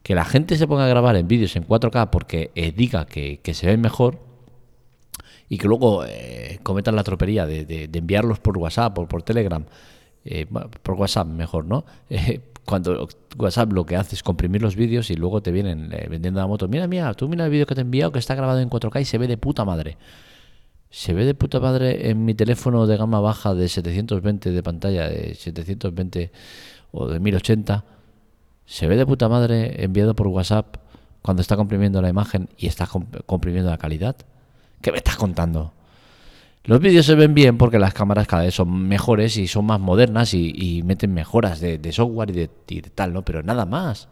Que 0.06 0.14
la 0.14 0.24
gente 0.24 0.56
se 0.56 0.68
ponga 0.68 0.84
a 0.84 0.88
grabar 0.88 1.16
en 1.16 1.26
vídeos 1.26 1.56
en 1.56 1.66
4K 1.66 2.10
porque 2.10 2.52
eh, 2.54 2.70
diga 2.70 3.06
que, 3.06 3.40
se 3.52 3.66
ven 3.66 3.80
mejor, 3.80 4.20
y 5.48 5.58
que 5.58 5.66
luego 5.66 6.04
cometan 6.62 6.94
la 6.94 7.02
tropería 7.02 7.44
de, 7.44 7.90
enviarlos 7.92 8.38
por 8.38 8.56
WhatsApp 8.56 8.96
o 8.98 9.08
por 9.08 9.24
Telegram 9.24 9.64
eh, 10.28 10.46
por 10.82 10.96
WhatsApp 10.96 11.28
mejor, 11.28 11.64
¿no? 11.64 11.84
Eh, 12.10 12.40
cuando 12.64 13.08
WhatsApp 13.38 13.72
lo 13.72 13.86
que 13.86 13.94
hace 13.94 14.16
es 14.16 14.24
comprimir 14.24 14.60
los 14.60 14.74
vídeos 14.74 15.08
y 15.10 15.14
luego 15.14 15.40
te 15.40 15.52
vienen 15.52 15.92
eh, 15.92 16.08
vendiendo 16.10 16.40
la 16.40 16.48
moto. 16.48 16.66
Mira, 16.66 16.88
mira, 16.88 17.14
tú 17.14 17.28
mira 17.28 17.44
el 17.44 17.50
vídeo 17.52 17.64
que 17.64 17.76
te 17.76 17.80
he 17.80 17.84
enviado 17.84 18.10
que 18.10 18.18
está 18.18 18.34
grabado 18.34 18.58
en 18.58 18.68
4K 18.68 19.02
y 19.02 19.04
se 19.04 19.18
ve 19.18 19.28
de 19.28 19.36
puta 19.36 19.64
madre. 19.64 19.98
Se 20.90 21.14
ve 21.14 21.24
de 21.24 21.34
puta 21.34 21.60
madre 21.60 22.10
en 22.10 22.24
mi 22.24 22.34
teléfono 22.34 22.88
de 22.88 22.96
gama 22.96 23.20
baja 23.20 23.54
de 23.54 23.68
720 23.68 24.50
de 24.50 24.62
pantalla, 24.64 25.08
de 25.08 25.36
720 25.36 26.32
o 26.90 27.06
de 27.06 27.20
1080. 27.20 27.84
Se 28.66 28.86
ve 28.86 28.96
de 28.96 29.06
puta 29.06 29.28
madre 29.28 29.84
enviado 29.84 30.14
por 30.14 30.26
WhatsApp 30.26 30.76
cuando 31.22 31.40
está 31.40 31.56
comprimiendo 31.56 32.02
la 32.02 32.08
imagen 32.08 32.48
y 32.58 32.66
está 32.66 32.88
comprimiendo 33.26 33.70
la 33.70 33.78
calidad. 33.78 34.16
¿Qué 34.80 34.92
me 34.92 34.98
estás 34.98 35.16
contando? 35.16 35.72
Los 36.64 36.80
vídeos 36.80 37.06
se 37.06 37.14
ven 37.14 37.32
bien 37.32 37.58
porque 37.58 37.78
las 37.78 37.94
cámaras 37.94 38.26
cada 38.26 38.42
vez 38.42 38.54
son 38.54 38.88
mejores 38.88 39.36
y 39.36 39.46
son 39.46 39.66
más 39.66 39.78
modernas 39.78 40.34
y, 40.34 40.82
meten 40.84 41.14
mejoras 41.14 41.60
de, 41.60 41.92
software 41.92 42.30
y 42.30 42.80
de, 42.80 42.90
tal, 42.92 43.12
¿no? 43.12 43.24
Pero 43.24 43.44
nada 43.44 43.66
más. 43.66 44.08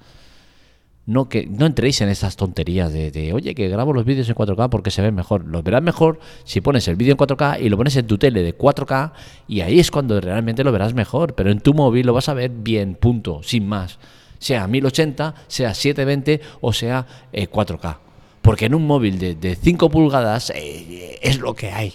No, 1.06 1.28
que, 1.28 1.46
no 1.46 1.66
entréis 1.66 2.00
en 2.00 2.08
esas 2.08 2.36
tonterías 2.36 2.92
de, 2.92 3.32
oye, 3.34 3.54
que 3.54 3.68
grabo 3.68 3.92
los 3.92 4.04
vídeos 4.04 4.28
en 4.28 4.36
4K 4.36 4.68
porque 4.70 4.92
se 4.92 5.02
ven 5.02 5.16
mejor. 5.16 5.44
Los 5.46 5.64
verás 5.64 5.82
mejor 5.82 6.20
si 6.44 6.60
pones 6.60 6.86
el 6.86 6.94
vídeo 6.94 7.12
en 7.12 7.18
4K 7.18 7.60
y 7.60 7.68
lo 7.68 7.76
pones 7.76 7.96
en 7.96 8.06
tu 8.06 8.18
tele 8.18 8.42
de 8.42 8.56
4K 8.56 9.12
y 9.48 9.60
ahí 9.60 9.80
es 9.80 9.90
cuando 9.90 10.20
realmente 10.20 10.62
lo 10.62 10.70
verás 10.70 10.94
mejor. 10.94 11.34
Pero 11.34 11.50
en 11.50 11.58
tu 11.58 11.74
móvil 11.74 12.06
lo 12.06 12.12
vas 12.12 12.28
a 12.28 12.34
ver 12.34 12.50
bien, 12.50 12.94
punto, 12.94 13.40
sin 13.42 13.66
más. 13.66 13.98
Sea 14.44 14.66
1080, 14.66 15.34
sea 15.48 15.72
720 15.72 16.42
o 16.60 16.70
sea 16.74 17.06
4K. 17.32 17.92
Eh, 17.92 17.96
porque 18.42 18.66
en 18.66 18.74
un 18.74 18.86
móvil 18.86 19.18
de, 19.40 19.56
5 19.56 19.88
pulgadas 19.88 20.50
eh, 20.50 21.18
es 21.22 21.38
lo 21.38 21.54
que 21.54 21.70
hay. 21.70 21.94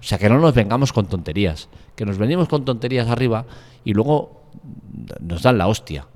O 0.00 0.02
sea, 0.02 0.18
que 0.18 0.28
no 0.28 0.40
nos 0.40 0.52
vengamos 0.52 0.92
con 0.92 1.06
tonterías, 1.06 1.68
que 1.94 2.04
nos 2.04 2.18
venimos 2.18 2.48
con 2.48 2.64
tonterías 2.64 3.06
arriba 3.08 3.46
y 3.84 3.94
luego 3.94 4.50
nos 5.20 5.42
dan 5.42 5.58
la 5.58 5.68
hostia. 5.68 6.08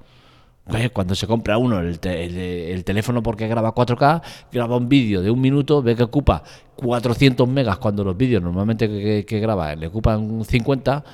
Cuando 0.93 1.15
se 1.15 1.29
compra 1.29 1.57
uno 1.57 1.79
el, 1.79 2.01
teléfono 2.01 3.23
porque 3.23 3.47
graba 3.47 3.73
4K, 3.73 4.23
graba 4.51 4.77
un 4.77 4.89
vídeo 4.89 5.23
de 5.23 5.31
un 5.31 5.41
minuto, 5.41 5.83
ve 5.83 5.95
que 5.95 6.03
ocupa 6.03 6.43
400 6.75 7.47
megas 7.47 7.79
cuando 7.79 8.03
los 8.03 8.17
vídeos 8.17 8.43
normalmente 8.43 9.25
que, 9.25 9.39
graba 9.39 9.77
le 9.77 9.87
ocupan 9.87 10.45
50 10.45 11.05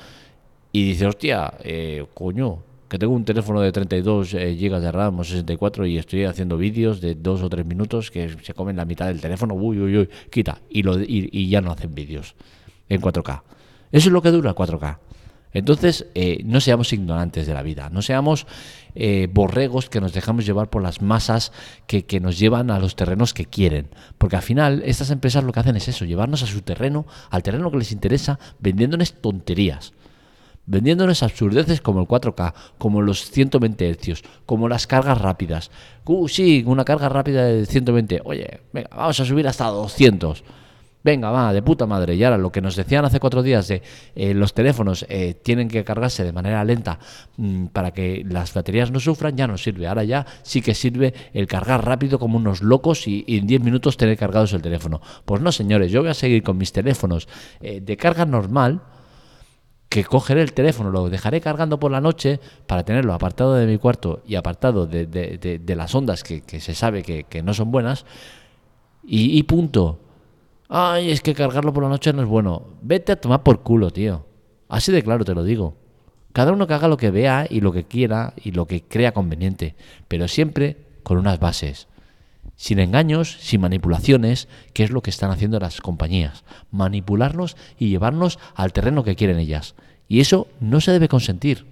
y 0.71 0.87
dice, 0.89 1.05
hostia, 1.05 1.53
eh, 1.63 2.07
coño, 2.15 2.63
que 2.89 2.97
tengo 2.97 3.13
un 3.13 3.25
teléfono 3.25 3.61
de 3.61 3.71
32 3.71 4.33
GB 4.33 4.75
eh, 4.75 4.79
de 4.79 4.91
RAM 4.91 5.19
o 5.19 5.23
64 5.23 5.85
y 5.85 5.97
estoy 5.97 6.25
haciendo 6.25 6.57
vídeos 6.57 7.01
de 7.01 7.15
2 7.15 7.43
o 7.43 7.49
3 7.49 7.65
minutos 7.65 8.11
que 8.11 8.35
se 8.41 8.53
comen 8.53 8.75
la 8.75 8.85
mitad 8.85 9.07
del 9.07 9.21
teléfono, 9.21 9.53
uy, 9.53 9.79
uy, 9.79 9.97
uy, 9.97 10.09
quita, 10.29 10.61
y, 10.69 10.83
lo, 10.83 10.99
y 10.99 11.49
ya 11.49 11.61
no 11.61 11.71
hacen 11.71 11.93
vídeos 11.93 12.35
en 12.89 13.01
4K. 13.01 13.41
Eso 13.91 14.09
es 14.09 14.13
lo 14.13 14.21
que 14.21 14.31
dura 14.31 14.55
4K. 14.55 14.99
Entonces, 15.53 16.05
eh, 16.13 16.41
no 16.43 16.59
seamos 16.59 16.91
ignorantes 16.93 17.47
de 17.47 17.53
la 17.53 17.63
vida, 17.63 17.89
no 17.89 18.01
seamos 18.01 18.45
eh, 18.95 19.27
borregos 19.31 19.89
que 19.89 20.01
nos 20.01 20.13
dejamos 20.13 20.45
llevar 20.45 20.69
por 20.69 20.83
las 20.83 21.01
masas 21.01 21.51
que, 21.87 22.05
que, 22.05 22.19
nos 22.19 22.37
llevan 22.37 22.69
a 22.69 22.79
los 22.79 22.95
terrenos 22.95 23.33
que 23.33 23.45
quieren. 23.45 23.87
Porque 24.17 24.35
al 24.35 24.41
final, 24.41 24.83
estas 24.85 25.09
empresas 25.09 25.43
lo 25.43 25.53
que 25.53 25.59
hacen 25.61 25.75
es 25.75 25.87
eso, 25.87 26.05
llevarnos 26.05 26.43
a 26.43 26.47
su 26.47 26.61
terreno, 26.61 27.07
al 27.29 27.43
terreno 27.43 27.71
que 27.71 27.77
les 27.77 27.91
interesa, 27.91 28.37
vendiéndonos 28.59 29.13
tonterías. 29.13 29.93
Vendiéndonos 30.67 31.23
absurdeces 31.23 31.81
como 31.81 32.01
el 32.01 32.07
4K, 32.07 32.53
como 32.77 33.01
los 33.01 33.31
120 33.31 33.95
Hz, 33.95 34.21
como 34.45 34.69
las 34.69 34.85
cargas 34.85 35.19
rápidas. 35.19 35.71
Uh, 36.05 36.27
sí, 36.27 36.63
una 36.67 36.85
carga 36.85 37.09
rápida 37.09 37.45
de 37.45 37.65
120. 37.65 38.21
Oye, 38.23 38.61
venga, 38.71 38.89
vamos 38.95 39.19
a 39.19 39.25
subir 39.25 39.47
hasta 39.47 39.65
200 39.65 40.43
venga, 41.07 41.31
va, 41.31 41.53
de 41.53 41.61
puta 41.61 41.85
madre. 41.85 42.15
Y 42.15 42.23
ahora 42.25 42.37
lo 42.37 42.51
que 42.51 42.61
nos 42.61 42.75
decían 42.75 43.05
hace 43.05 43.21
cuatro 43.21 43.41
días 43.41 43.69
de 43.69 43.81
eh, 44.13 44.33
los 44.33 44.53
teléfonos 44.53 45.05
eh, 45.07 45.35
tienen 45.41 45.69
que 45.69 45.85
cargarse 45.85 46.25
de 46.25 46.33
manera 46.33 46.61
lenta 46.65 46.99
mm, 47.37 47.67
para 47.67 47.91
que 47.91 48.25
las 48.27 48.53
baterías 48.53 48.91
no 48.91 48.99
sufran, 48.99 49.37
ya 49.37 49.47
no 49.47 49.57
sirve. 49.57 49.87
Ahora 49.87 50.03
ya 50.03 50.25
sí 50.43 50.61
que 50.61 50.75
sirve 50.75 51.13
el 51.33 51.47
cargar 51.47 51.85
rápido 51.85 52.19
como 52.19 52.37
unos 52.37 52.61
locos 52.61 53.07
y, 53.07 53.23
en 53.25 53.47
10 53.47 53.61
minutos 53.61 53.95
tener 53.95 54.17
cargados 54.17 54.51
el 54.51 54.61
teléfono. 54.61 54.99
Pues 55.23 55.41
no, 55.41 55.53
señores, 55.53 55.93
yo 55.93 56.01
voy 56.01 56.09
a 56.09 56.13
seguir 56.13 56.43
con 56.43 56.57
mis 56.57 56.73
teléfonos 56.73 57.29
eh, 57.61 57.79
de 57.79 57.95
carga 57.95 58.25
normal 58.25 58.81
que 59.89 60.03
cogeré 60.03 60.41
el 60.41 60.53
teléfono, 60.53 60.91
lo 60.91 61.09
dejaré 61.09 61.41
cargando 61.41 61.79
por 61.79 61.91
la 61.91 62.01
noche 62.01 62.39
para 62.65 62.83
tenerlo 62.83 63.13
apartado 63.13 63.55
de 63.55 63.65
mi 63.65 63.77
cuarto 63.77 64.21
y 64.27 64.35
apartado 64.35 64.85
de, 64.85 65.61
las 65.75 65.95
ondas 65.95 66.23
que, 66.23 66.43
se 66.59 66.75
sabe 66.75 67.03
que, 67.03 67.43
no 67.43 67.53
son 67.53 67.71
buenas 67.71 68.05
y 69.03 69.41
punto. 69.43 69.99
Ay, 70.69 71.11
es 71.11 71.21
que 71.21 71.33
cargarlo 71.33 71.71
por 71.71 71.83
la 71.83 71.89
noche 71.89 72.11
no 72.11 72.21
es 72.21 72.27
bueno. 72.27 72.63
Vete 72.81 73.13
a 73.13 73.21
tomar 73.21 73.43
por 73.43 73.61
culo, 73.61 73.91
tío. 73.91 74.25
Así 74.67 74.91
de 74.91 75.01
claro 75.01 75.23
te 75.23 75.33
lo 75.33 75.43
digo. 75.43 75.75
Cada 76.33 76.51
uno 76.51 76.67
que 76.67 76.73
haga 76.73 76.87
lo 76.87 76.97
que 76.97 77.09
vea 77.09 77.47
y 77.49 77.61
lo 77.61 77.71
que 77.71 77.85
quiera 77.85 78.33
y 78.35 78.51
lo 78.51 78.65
que 78.65 78.83
crea 78.83 79.13
conveniente, 79.13 79.75
pero 80.07 80.27
siempre 80.27 80.77
con 81.03 81.17
unas 81.17 81.39
bases. 81.39 81.87
Sin 82.57 82.79
engaños, 82.79 83.37
sin 83.39 83.61
manipulaciones, 83.61 84.49
que 84.73 84.83
es 84.83 84.91
lo 84.91 85.01
que 85.01 85.09
están 85.09 85.31
haciendo 85.31 85.59
las 85.59 85.79
compañías. 85.79 86.43
Manipularnos 86.71 87.55
y 87.79 87.87
llevarnos 87.89 88.39
al 88.53 88.73
terreno 88.73 89.05
que 89.05 89.15
quieren 89.15 89.39
ellas. 89.39 89.75
Y 90.09 90.19
eso 90.19 90.47
no 90.59 90.81
se 90.81 90.91
debe 90.91 91.07
consentir. 91.07 91.65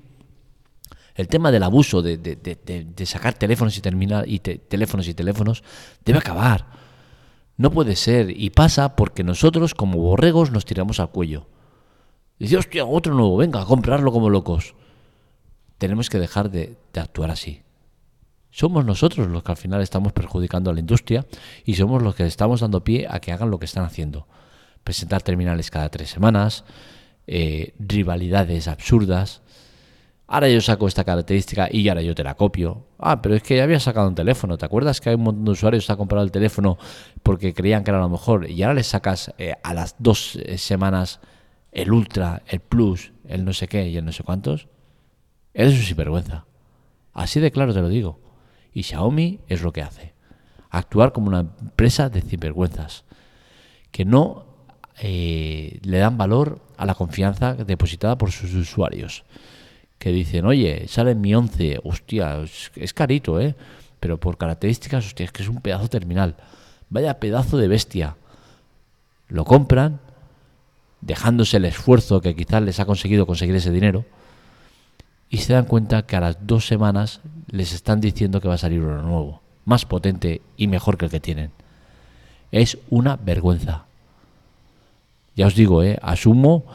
El 1.15 1.27
tema 1.27 1.51
del 1.51 1.63
abuso 1.63 2.01
de, 2.01 2.97
sacar 3.05 3.33
teléfonos 3.33 3.77
y, 3.77 3.81
terminar, 3.81 4.25
y 4.27 4.39
teléfonos 4.39 5.07
y 5.09 5.13
teléfonos 5.13 5.63
debe 6.05 6.19
acabar 6.19 6.65
no 7.57 7.71
puede 7.71 7.95
ser, 7.95 8.31
y 8.31 8.49
pasa 8.49 8.95
porque 8.95 9.23
nosotros 9.23 9.73
como 9.73 9.99
borregos 9.99 10.51
nos 10.51 10.65
tiramos 10.65 10.99
al 10.99 11.09
cuello. 11.09 11.47
Dice, 12.37 12.57
hostia, 12.57 12.85
otro 12.85 13.13
nuevo, 13.13 13.37
venga, 13.37 13.61
a 13.61 13.65
comprarlo 13.65 14.11
como 14.11 14.29
locos. 14.29 14.75
Tenemos 15.77 16.09
que 16.09 16.19
dejar 16.19 16.51
de, 16.51 16.77
actuar 16.95 17.31
así. 17.31 17.61
Somos 18.55 18.85
nosotros 18.85 19.27
los 19.27 19.43
que 19.43 19.51
al 19.51 19.57
final 19.57 19.81
estamos 19.81 20.13
perjudicando 20.13 20.69
a 20.69 20.74
la 20.74 20.79
industria 20.79 21.25
y 21.65 21.75
somos 21.75 22.01
los 22.01 22.15
que 22.15 22.25
estamos 22.25 22.62
dando 22.62 22.85
pie 22.85 23.05
a 23.09 23.19
que 23.19 23.33
hagan 23.33 23.51
lo 23.51 23.59
que 23.59 23.65
están 23.65 23.83
haciendo. 23.83 24.27
Presentar 24.81 25.21
terminales 25.21 25.69
cada 25.69 25.89
tres 25.89 26.09
semanas, 26.09 26.63
eh, 27.27 27.74
rivalidades 27.79 28.69
absurdas, 28.69 29.41
Ahora 30.27 30.50
yo 30.50 30.59
saco 30.59 30.88
esta 30.88 31.03
característica 31.03 31.67
y 31.69 31.88
ahora 31.88 32.01
yo 32.01 32.15
te 32.15 32.24
la 32.24 32.33
copio. 32.33 32.88
Ah, 32.97 33.21
pero 33.21 33.35
es 33.35 33.43
que 33.43 33.57
ya 33.57 33.63
había 33.63 33.79
sacado 33.79 34.07
un 34.07 34.15
teléfono. 34.15 34.57
¿Te 34.57 34.65
acuerdas 34.65 35.00
que 35.00 35.09
hay 35.09 35.15
un 35.15 35.24
montón 35.24 35.45
de 35.45 35.51
usuarios 35.51 35.85
que 35.85 35.91
han 35.91 35.97
comprado 36.00 36.24
el 36.24 36.31
teléfono 36.31 36.79
porque 37.24 37.53
creían 37.53 37.83
que 37.83 37.91
era 37.91 38.00
lo 38.00 38.09
mejor? 38.09 38.50
Y 38.50 38.63
ahora 38.63 38.75
les 38.75 38.88
sacas 38.88 39.33
eh, 39.38 39.53
a 39.62 39.74
las 39.75 39.97
dos 40.00 40.38
eh, 40.38 40.57
semanas 40.57 41.19
el 41.71 41.91
Ultra, 41.91 42.41
el 42.47 42.62
Plus, 42.62 43.12
el 43.27 43.45
no 43.45 43.53
sé 43.53 43.67
qué 43.67 43.88
y 43.88 43.97
el 43.97 44.05
no 44.05 44.13
sé 44.13 44.24
cuántos. 44.24 44.67
Eres 45.53 45.74
un 45.74 45.83
sinvergüenza. 45.83 46.45
Así 47.13 47.39
de 47.39 47.51
claro 47.51 47.74
te 47.74 47.81
lo 47.81 47.89
digo. 47.89 48.25
Y 48.75 48.84
Xiaomi 48.84 49.39
es 49.48 49.63
lo 49.63 49.72
que 49.72 49.82
hace. 49.82 50.13
Actuar 50.70 51.13
como 51.13 51.29
una 51.29 51.39
empresa 51.39 52.10
de 52.10 52.22
sinvergüenzas. 52.22 53.05
Que 53.89 54.03
no 54.03 54.46
eh, 55.00 55.79
le 55.82 55.98
dan 55.98 56.17
valor 56.17 56.60
a 56.77 56.86
la 56.86 56.94
confianza 56.94 57.55
depositada 57.55 58.17
por 58.17 58.32
sus 58.32 58.53
usuarios. 58.53 59.24
Que 59.98 60.12
dicen, 60.12 60.46
oye, 60.46 60.89
sale 60.89 61.15
mi 61.15 61.34
11, 61.34 61.79
hostia, 61.86 62.44
es, 62.75 62.94
carito, 62.94 63.39
¿eh? 63.39 63.55
Pero 64.01 64.20
por 64.20 64.38
características, 64.38 65.05
hostia, 65.05 65.24
es 65.24 65.32
que 65.32 65.41
es 65.41 65.48
un 65.48 65.62
pedazo 65.62 65.88
terminal. 65.88 66.36
Vaya 66.89 67.17
pedazo 67.22 67.58
de 67.58 67.70
bestia. 67.70 68.17
Lo 69.29 69.46
compran, 69.46 70.01
dejándose 71.00 71.58
el 71.58 71.65
esfuerzo 71.65 72.20
que 72.20 72.36
quizás 72.36 72.62
les 72.62 72.82
ha 72.82 72.86
conseguido 72.86 73.25
conseguir 73.25 73.55
ese 73.55 73.72
dinero, 73.72 74.03
y 75.29 75.38
se 75.38 75.53
dan 75.53 75.65
cuenta 75.65 76.05
que 76.05 76.15
a 76.15 76.22
las 76.22 76.46
dos 76.46 76.67
semanas 76.67 77.22
les 77.50 77.74
están 77.74 78.01
diciendo 78.01 78.41
que 78.41 78.48
va 78.48 78.55
a 78.55 78.60
salir 78.60 78.82
uno 78.82 79.01
nuevo, 79.01 79.41
más 79.65 79.86
potente 79.86 80.41
y 80.58 80.67
mejor 80.67 80.98
que 80.98 81.05
el 81.05 81.12
que 81.12 81.20
tienen. 81.20 81.51
Es 82.51 82.77
una 82.89 83.17
vergüenza. 83.17 83.86
Ya 85.36 85.48
os 85.48 85.55
digo, 85.55 85.84
¿eh? 85.84 86.00
asumo 86.01 86.65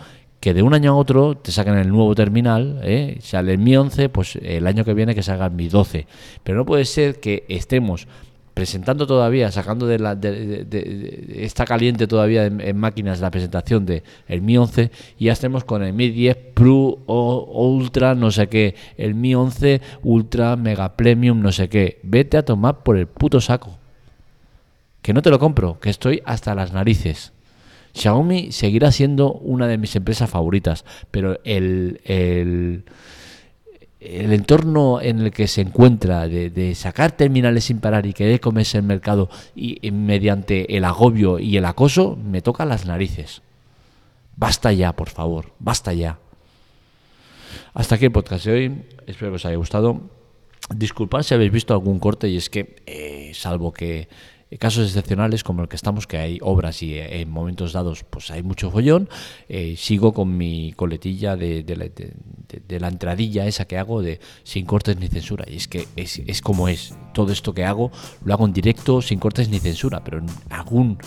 que 0.41 0.55
de 0.55 0.63
un 0.63 0.75
año 0.75 0.93
a 0.93 0.97
otro 0.97 1.37
te 1.37 1.53
sacan 1.53 1.79
el 1.79 1.89
nuevo 1.89 2.15
terminal, 2.15 2.81
¿eh? 2.83 3.19
sale 3.23 3.57
Mi 3.57 3.77
11, 3.77 4.09
pues 4.09 4.37
el 4.37 4.67
año 4.67 4.85
que 4.85 4.95
viene 4.95 5.15
que 5.15 5.23
salga 5.23 5.49
Mi 5.51 5.69
12. 5.69 6.07
Pero 6.43 6.59
no 6.59 6.67
puede 6.67 6.85
ser 6.87 7.21
que 7.21 7.45
estemos 7.49 8.09
presentando 8.55 9.07
todavía, 9.07 9.51
sacando 9.51 9.87
de 9.87 9.99
la 9.99 10.15
de, 10.15 11.37
está 11.37 11.65
caliente 11.65 12.07
todavía 12.07 12.47
en, 12.47 12.77
máquinas 12.77 13.21
la 13.21 13.31
presentación 13.31 13.87
de 13.87 14.03
el 14.29 14.43
Mi 14.43 14.57
11 14.57 14.91
y 15.19 15.27
ya 15.27 15.33
estemos 15.33 15.65
con 15.65 15.83
el 15.83 15.93
Mi 15.93 16.11
10 16.11 16.37
Pro 16.55 16.99
o 17.07 17.75
Ultra 17.75 18.15
no 18.15 18.31
sé 18.31 18.49
qué, 18.49 18.75
el 18.97 19.15
Mi 19.15 19.35
11 19.35 19.81
Ultra 20.03 20.57
Mega 20.57 20.97
Premium 20.97 21.41
no 21.41 21.53
sé 21.53 21.69
qué. 21.69 22.01
Vete 22.03 22.37
a 22.37 22.45
tomar 22.45 22.83
por 22.83 22.97
el 22.97 23.07
puto 23.07 23.41
saco. 23.41 23.79
Que 25.03 25.15
no 25.15 25.23
te 25.23 25.31
lo 25.31 25.39
compro, 25.39 25.81
que 25.81 25.91
estoy 25.91 26.23
hasta 26.27 26.55
las 26.55 26.73
narices. 26.73 27.33
Xiaomi 27.95 28.53
seguirá 28.53 28.93
siendo 28.93 29.33
una 29.33 29.67
de 29.67 29.79
mis 29.79 29.97
empresas 29.97 30.31
favoritas, 30.31 30.85
pero 31.11 31.41
el, 31.45 32.01
el, 32.05 32.85
entorno 34.01 35.01
en 35.01 35.21
el 35.21 35.31
que 35.31 35.47
se 35.47 35.61
encuentra 35.61 36.27
de, 36.27 36.75
sacar 36.75 37.13
terminales 37.13 37.65
sin 37.65 37.81
parar 37.81 38.07
y 38.07 38.15
que 38.15 38.41
comerse 38.41 38.79
el 38.79 38.85
mercado 38.85 39.29
y, 39.55 39.91
mediante 39.91 40.77
el 40.77 40.85
agobio 40.85 41.39
y 41.39 41.57
el 41.57 41.65
acoso 41.67 42.17
me 42.17 42.41
toca 42.41 42.65
las 42.65 42.87
narices. 42.87 43.43
Basta 44.37 44.73
ya, 44.73 44.95
por 44.95 45.11
favor, 45.11 45.53
basta 45.59 45.93
ya. 45.93 46.19
Hasta 47.75 47.97
aquí 47.97 48.07
el 48.07 48.13
podcast 48.13 48.47
de 48.47 48.53
hoy. 48.53 48.83
Espero 49.07 49.33
que 49.33 49.37
os 49.37 49.45
haya 49.45 49.57
gustado. 49.57 50.01
Disculpad 50.75 51.23
si 51.23 51.35
habéis 51.35 51.53
visto 51.53 51.75
algún 51.75 51.99
corte 51.99 52.29
y 52.29 52.37
es 52.37 52.49
que, 52.49 52.77
eh, 52.87 53.33
salvo 53.35 53.73
que 53.73 54.09
casos 54.59 54.87
excepcionales 54.87 55.45
como 55.45 55.63
el 55.63 55.69
que 55.69 55.77
estamos, 55.77 56.07
que 56.07 56.19
hay 56.19 56.39
obras 56.43 56.83
y 56.83 56.95
eh, 56.95 57.21
en 57.21 57.31
momentos 57.31 57.73
dados 57.73 58.05
pues 58.05 58.31
hay 58.31 58.43
mucho 58.43 58.71
follón, 58.71 59.09
eh, 59.49 59.75
sigo 59.77 60.13
con 60.13 60.37
mi 60.37 60.73
coletilla 60.73 61.37
de, 61.37 61.65
la, 62.69 62.89
entradilla 62.89 63.47
esa 63.47 63.67
que 63.67 63.79
hago 63.79 64.03
de 64.03 64.21
sin 64.43 64.67
cortes 64.67 64.99
ni 64.99 65.09
censura. 65.09 65.45
Y 65.49 65.57
es 65.57 65.69
que 65.69 65.87
es, 65.97 66.43
como 66.43 66.69
es. 66.69 66.95
Todo 67.15 67.33
esto 67.33 67.55
que 67.55 67.65
hago 67.65 67.91
lo 68.25 68.35
hago 68.35 68.47
en 68.47 68.53
directo, 68.53 69.03
sin 69.03 69.19
cortes 69.19 69.49
ni 69.49 69.61
censura, 69.61 70.03
pero 70.03 70.19
en 70.19 70.27
algún 70.49 70.99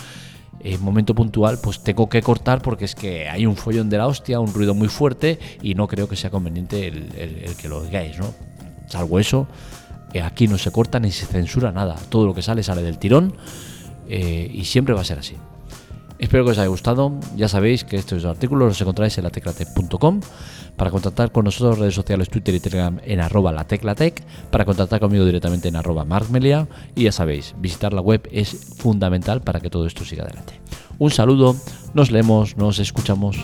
eh, 0.60 0.78
momento 0.78 1.14
puntual 1.14 1.58
pues 1.62 1.82
tengo 1.82 2.08
que 2.08 2.22
cortar 2.22 2.62
porque 2.62 2.86
es 2.86 2.94
que 2.94 3.28
hay 3.28 3.44
un 3.44 3.56
follón 3.56 3.90
de 3.90 3.98
la 3.98 4.06
hostia, 4.06 4.40
un 4.40 4.54
ruido 4.54 4.74
muy 4.74 4.88
fuerte 4.88 5.38
y 5.62 5.74
no 5.74 5.86
creo 5.86 6.08
que 6.08 6.16
sea 6.16 6.30
conveniente 6.30 6.88
el, 6.88 7.12
el 7.14 7.56
que 7.56 7.68
lo 7.68 7.82
digáis, 7.82 8.18
¿no? 8.18 8.34
Salvo 8.86 9.18
eso, 9.18 9.48
aquí 10.22 10.48
no 10.48 10.58
se 10.58 10.70
corta 10.70 11.00
ni 11.00 11.10
se 11.10 11.26
censura 11.26 11.72
nada. 11.72 11.96
Todo 12.08 12.26
lo 12.26 12.34
que 12.34 12.42
sale 12.42 12.62
sale 12.62 12.82
del 12.82 12.98
tirón 12.98 13.34
eh, 14.08 14.50
y 14.52 14.64
siempre 14.64 14.94
va 14.94 15.00
a 15.00 15.04
ser 15.04 15.18
así. 15.18 15.36
Espero 16.18 16.44
que 16.44 16.52
os 16.52 16.58
haya 16.58 16.68
gustado. 16.68 17.12
Ya 17.36 17.48
sabéis 17.48 17.84
que 17.84 17.96
estos 17.96 18.24
artículos 18.24 18.68
los 18.68 18.80
encontráis 18.80 19.18
en 19.18 19.24
lateclatec.com. 19.24 20.20
Para 20.76 20.90
contactar 20.90 21.32
con 21.32 21.44
nosotros, 21.44 21.78
redes 21.78 21.94
sociales, 21.94 22.28
Twitter 22.28 22.54
y 22.54 22.60
Telegram 22.60 22.98
en 23.04 23.20
arroba 23.20 23.52
lateclatec. 23.52 24.24
Para 24.50 24.64
contactar 24.64 25.00
conmigo 25.00 25.24
directamente 25.24 25.68
en 25.68 25.76
arroba 25.76 26.04
markmelia. 26.04 26.68
Y 26.94 27.04
ya 27.04 27.12
sabéis, 27.12 27.54
visitar 27.58 27.92
la 27.92 28.00
web 28.00 28.28
es 28.30 28.74
fundamental 28.76 29.42
para 29.42 29.60
que 29.60 29.70
todo 29.70 29.86
esto 29.86 30.04
siga 30.04 30.24
adelante. 30.24 30.60
Un 30.98 31.10
saludo, 31.10 31.56
nos 31.94 32.10
leemos, 32.10 32.56
nos 32.56 32.78
escuchamos. 32.78 33.36